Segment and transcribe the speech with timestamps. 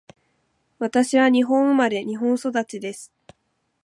[0.79, 3.13] 私は日本生まれ、日本育ちです。